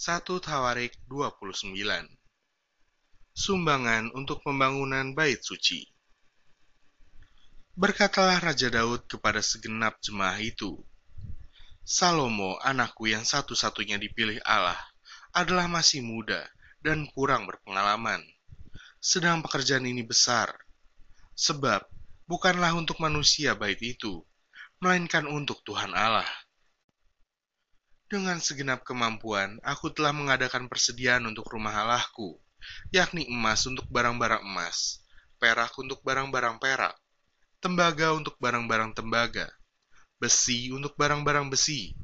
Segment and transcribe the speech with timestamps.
[0.00, 1.76] 1 Tawarik 29
[3.36, 5.84] Sumbangan untuk pembangunan bait suci
[7.76, 10.80] Berkatalah Raja Daud kepada segenap jemaah itu,
[11.84, 14.80] Salomo, anakku yang satu-satunya dipilih Allah,
[15.36, 16.48] adalah masih muda
[16.80, 18.24] dan kurang berpengalaman.
[19.04, 20.48] Sedang pekerjaan ini besar,
[21.36, 21.84] sebab
[22.24, 24.24] bukanlah untuk manusia bait itu,
[24.80, 26.24] melainkan untuk Tuhan Allah.
[28.10, 32.42] Dengan segenap kemampuan, aku telah mengadakan persediaan untuk rumah Allahku,
[32.90, 34.98] yakni emas untuk barang-barang emas,
[35.38, 36.98] perak untuk barang-barang perak,
[37.62, 39.46] tembaga untuk barang-barang tembaga,
[40.18, 41.94] besi untuk barang-barang besi,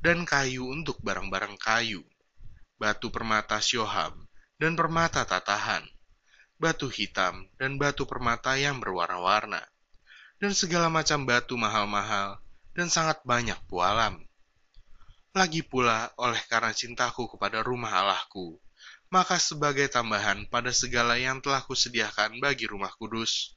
[0.00, 2.00] dan kayu untuk barang-barang kayu,
[2.80, 4.16] batu permata syoham,
[4.56, 5.84] dan permata tatahan
[6.60, 9.64] batu hitam, dan batu permata yang berwarna-warna,
[10.36, 12.36] dan segala macam batu mahal-mahal,
[12.76, 14.20] dan sangat banyak pualam.
[15.30, 18.58] Lagi pula, oleh karena cintaku kepada rumah Allahku,
[19.14, 23.54] maka sebagai tambahan pada segala yang telah kusediakan bagi rumah kudus,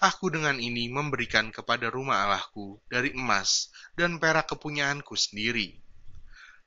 [0.00, 3.68] aku dengan ini memberikan kepada rumah Allahku dari emas
[4.00, 5.76] dan perak kepunyaanku sendiri.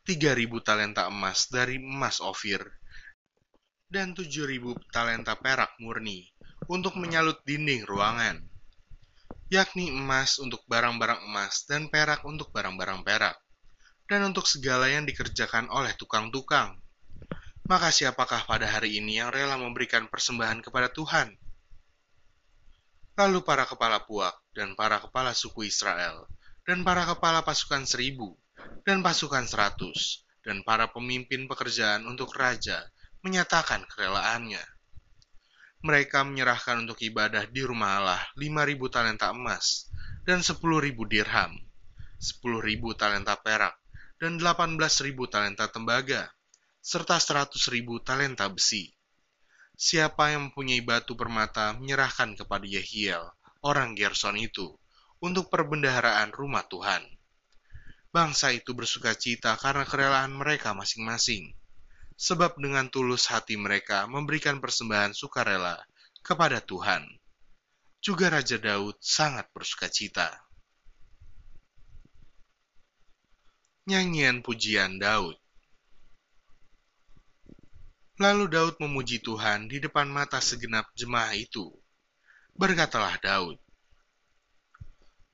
[0.06, 2.62] Tiga ribu talenta emas dari emas Ofir,
[3.94, 6.30] dan 7.000 talenta perak murni
[6.66, 8.42] untuk menyalut dinding ruangan,
[9.54, 13.38] yakni emas untuk barang-barang emas dan perak untuk barang-barang perak,
[14.14, 16.78] dan untuk segala yang dikerjakan oleh tukang-tukang.
[17.66, 21.34] Maka siapakah pada hari ini yang rela memberikan persembahan kepada Tuhan?
[23.18, 26.30] Lalu para kepala puak dan para kepala suku Israel,
[26.62, 28.38] dan para kepala pasukan seribu,
[28.86, 32.86] dan pasukan seratus, dan para pemimpin pekerjaan untuk raja
[33.26, 34.62] menyatakan kerelaannya.
[35.82, 39.90] Mereka menyerahkan untuk ibadah di rumah Allah 5.000 talenta emas
[40.22, 40.62] dan 10.000
[41.10, 41.58] dirham,
[42.22, 43.83] 10.000 talenta perak,
[44.22, 44.78] dan 18.000
[45.30, 46.30] talenta tembaga,
[46.84, 48.92] serta 100.000 talenta besi.
[49.74, 53.26] Siapa yang mempunyai batu permata menyerahkan kepada Yehiel,
[53.66, 54.74] orang Gerson itu,
[55.24, 57.02] untuk perbendaharaan rumah Tuhan.
[58.14, 61.56] Bangsa itu bersuka cita karena kerelaan mereka masing-masing
[62.14, 65.82] sebab dengan tulus hati mereka memberikan persembahan sukarela
[66.22, 67.04] kepada Tuhan.
[68.04, 70.43] Juga Raja Daud sangat bersuka cita.
[73.84, 75.36] Nyanyian pujian Daud
[78.16, 81.68] Lalu Daud memuji Tuhan di depan mata segenap jemaah itu.
[82.56, 83.60] Berkatalah Daud,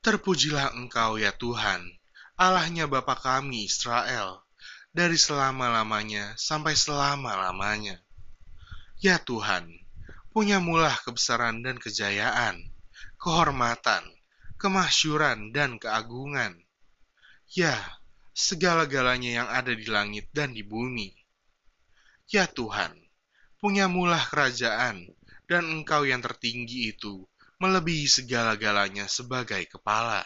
[0.02, 1.94] Terpujilah engkau ya Tuhan,
[2.34, 4.42] Allahnya Bapa kami Israel,
[4.90, 8.02] dari selama-lamanya sampai selama-lamanya.
[8.98, 9.70] Ya Tuhan,
[10.34, 12.66] punya mulah kebesaran dan kejayaan,
[13.14, 14.02] kehormatan,
[14.58, 16.58] kemasyuran, dan keagungan.
[17.52, 17.99] Ya,
[18.40, 21.12] segala-galanya yang ada di langit dan di bumi.
[22.32, 22.96] Ya Tuhan,
[23.60, 25.04] punya mulah kerajaan,
[25.44, 27.28] dan engkau yang tertinggi itu
[27.60, 30.24] melebihi segala-galanya sebagai kepala.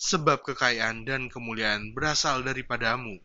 [0.00, 3.20] Sebab kekayaan dan kemuliaan berasal daripadamu,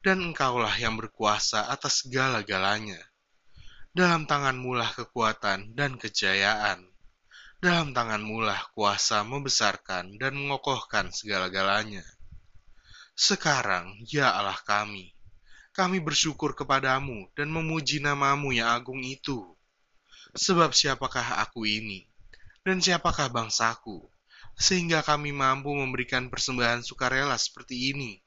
[0.00, 2.98] dan engkaulah yang berkuasa atas segala-galanya.
[3.92, 6.88] Dalam tanganmu lah kekuatan dan kejayaan.
[7.60, 12.06] Dalam tanganmu lah kuasa membesarkan dan mengokohkan segala-galanya.
[13.16, 15.14] Sekarang, ya Allah kami,
[15.70, 19.44] kami bersyukur kepadamu dan memuji namamu yang agung itu.
[20.34, 22.06] Sebab siapakah aku ini,
[22.62, 24.06] dan siapakah bangsaku,
[24.54, 28.22] sehingga kami mampu memberikan persembahan sukarela seperti ini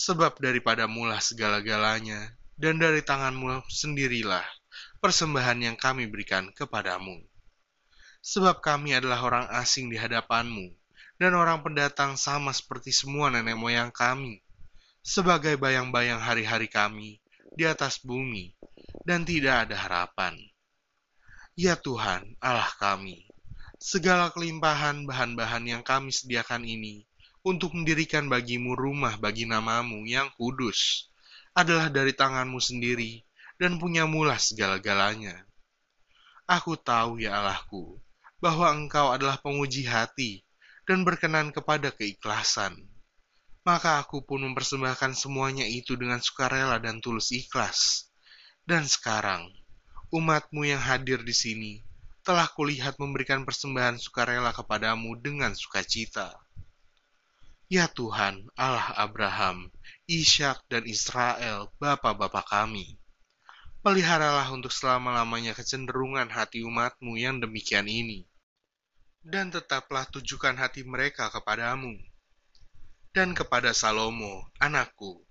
[0.00, 4.44] sebab daripada mulah segala-galanya, dan dari tanganmu sendirilah
[4.96, 7.20] persembahan yang kami berikan kepadamu.
[8.24, 10.72] Sebab kami adalah orang asing di hadapanmu,
[11.20, 14.40] dan orang pendatang sama seperti semua nenek moyang kami,
[15.04, 17.20] sebagai bayang-bayang hari-hari kami
[17.52, 18.56] di atas bumi,
[19.04, 20.32] dan tidak ada harapan.
[21.52, 23.28] Ya Tuhan, Allah kami,
[23.76, 27.04] segala kelimpahan bahan-bahan yang kami sediakan ini
[27.44, 31.12] untuk mendirikan bagimu rumah bagi namamu yang kudus
[31.52, 33.20] adalah dari tanganmu sendiri
[33.60, 35.36] dan punya mulah segala-galanya.
[36.48, 38.00] Aku tahu ya Allahku,
[38.40, 40.48] bahwa engkau adalah penguji hati
[40.88, 42.76] dan berkenan kepada keikhlasan.
[43.60, 48.08] Maka aku pun mempersembahkan semuanya itu dengan sukarela dan tulus ikhlas.
[48.64, 49.52] Dan sekarang,
[50.14, 51.72] umatmu yang hadir di sini
[52.24, 56.30] telah kulihat memberikan persembahan sukarela kepadamu dengan sukacita.
[57.66, 59.70] Ya Tuhan, Allah Abraham,
[60.06, 62.98] Ishak dan Israel, Bapa-Bapa kami.
[63.82, 68.29] Peliharalah untuk selama-lamanya kecenderungan hati umatmu yang demikian ini.
[69.20, 71.92] Dan tetaplah tujukan hati mereka kepadamu.
[73.12, 75.24] Dan kepada Salomo, anakku,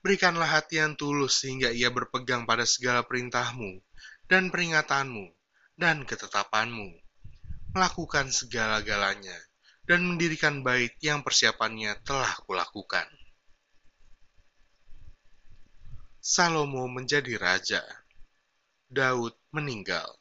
[0.00, 3.84] Berikanlah hati yang tulus sehingga ia berpegang pada segala perintahmu
[4.32, 5.28] dan peringatanmu
[5.76, 6.88] dan ketetapanmu,
[7.76, 9.36] melakukan segala-galanya,
[9.84, 13.04] dan mendirikan bait yang persiapannya telah kulakukan.
[16.20, 17.84] Salomo menjadi raja.
[18.88, 20.19] Daud meninggal.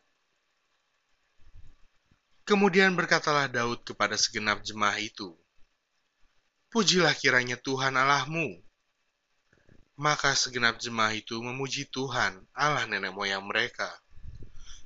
[2.50, 5.38] Kemudian berkatalah Daud kepada segenap jemaah itu,
[6.74, 8.58] Pujilah kiranya Tuhan Allahmu,
[10.02, 13.86] maka segenap jemaah itu memuji Tuhan, Allah nenek moyang mereka.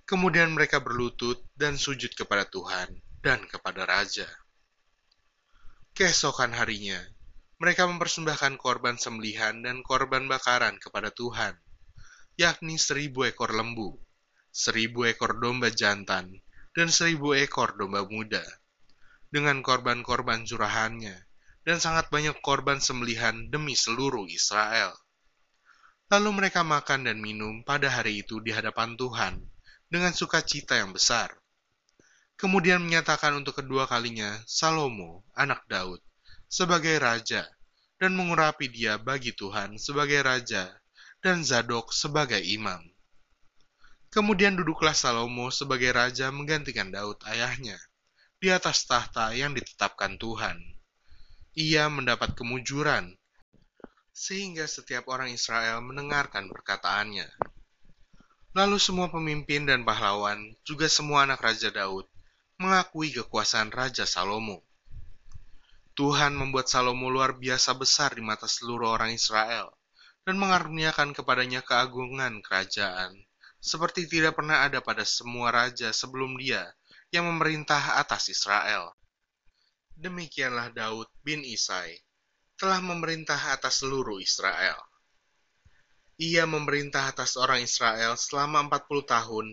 [0.03, 4.27] Kemudian mereka berlutut dan sujud kepada Tuhan dan kepada Raja.
[5.95, 6.99] Keesokan harinya,
[7.63, 11.55] mereka mempersembahkan korban sembelihan dan korban bakaran kepada Tuhan,
[12.35, 13.95] yakni seribu ekor lembu,
[14.51, 18.41] seribu ekor domba jantan, dan seribu ekor domba muda,
[19.29, 21.13] dengan korban-korban curahannya,
[21.65, 24.93] dan sangat banyak korban sembelihan demi seluruh Israel.
[26.11, 29.41] Lalu mereka makan dan minum pada hari itu di hadapan Tuhan
[29.89, 31.33] dengan sukacita yang besar.
[32.37, 36.01] Kemudian menyatakan untuk kedua kalinya Salomo, anak Daud,
[36.49, 37.49] sebagai raja,
[37.97, 40.69] dan mengurapi dia bagi Tuhan sebagai raja,
[41.23, 42.92] dan Zadok sebagai imam.
[44.13, 47.81] Kemudian duduklah Salomo sebagai raja menggantikan Daud ayahnya,
[48.37, 50.61] di atas tahta yang ditetapkan Tuhan.
[51.57, 53.17] Ia mendapat kemujuran
[54.13, 57.25] sehingga setiap orang Israel mendengarkan perkataannya.
[58.53, 62.05] Lalu semua pemimpin dan pahlawan, juga semua anak Raja Daud,
[62.61, 64.61] mengakui kekuasaan Raja Salomo.
[65.97, 69.73] Tuhan membuat Salomo luar biasa besar di mata seluruh orang Israel,
[70.21, 73.17] dan mengaruniakan kepadanya keagungan kerajaan,
[73.63, 76.67] seperti tidak pernah ada pada semua raja sebelum dia
[77.15, 78.91] yang memerintah atas Israel.
[79.95, 81.95] Demikianlah Daud bin Isai,
[82.59, 84.75] telah memerintah atas seluruh Israel.
[86.19, 89.47] Ia memerintah atas orang Israel selama 40 tahun.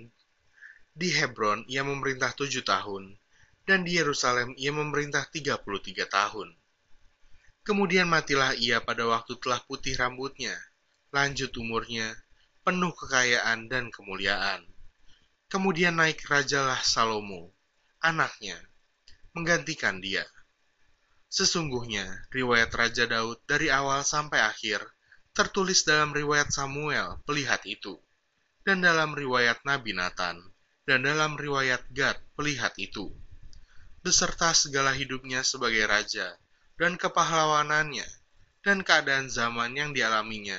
[0.90, 3.14] Di Hebron ia memerintah 7 tahun,
[3.62, 5.62] dan di Yerusalem ia memerintah 33
[6.10, 6.58] tahun.
[7.62, 10.58] Kemudian matilah ia pada waktu telah putih rambutnya,
[11.14, 12.10] lanjut umurnya,
[12.60, 14.62] penuh kekayaan dan kemuliaan.
[15.50, 17.50] Kemudian naik rajalah Salomo,
[17.98, 18.60] anaknya,
[19.34, 20.22] menggantikan dia.
[21.30, 24.82] Sesungguhnya, riwayat Raja Daud dari awal sampai akhir
[25.30, 28.02] tertulis dalam riwayat Samuel, pelihat itu,
[28.66, 30.42] dan dalam riwayat Nabi Nathan,
[30.84, 33.14] dan dalam riwayat Gad, pelihat itu,
[34.02, 36.34] beserta segala hidupnya sebagai raja,
[36.74, 38.06] dan kepahlawanannya,
[38.66, 40.58] dan keadaan zaman yang dialaminya,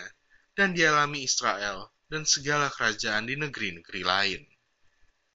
[0.51, 4.50] dan dialami Israel, dan segala kerajaan di negeri-negeri lain.